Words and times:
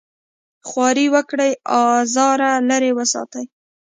خواري 0.67 1.07
وکړي 1.15 1.51
ازاره 1.83 2.51
لرې 2.69 2.91
وساتي. 2.97 3.43